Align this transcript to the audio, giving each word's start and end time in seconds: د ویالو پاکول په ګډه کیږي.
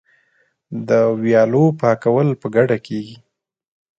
د 0.87 0.89
ویالو 1.21 1.65
پاکول 1.81 2.27
په 2.41 2.47
ګډه 2.55 2.77
کیږي. 2.87 3.17